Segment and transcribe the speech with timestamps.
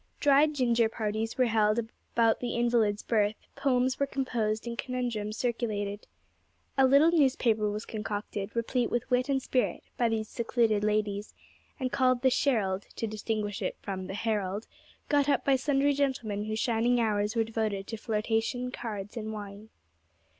[0.19, 6.07] Dried ginger parties were held about the invalid's berth, poems were composed, and conundrums circulated.
[6.75, 11.35] A little newspaper was concocted, replete with wit and spirit, by these secluded ladies,
[11.79, 14.65] and called the 'Sherald,' to distinguish it from the 'Herald,'
[15.07, 19.69] got up by sundry gentlemen whose shining hours were devoted to flirtation, cards, and wine.